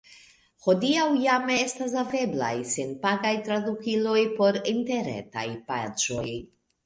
[0.67, 6.27] Hodiaŭ jam estas haveblaj senpagaj tradukiloj por interretaj paĝoj.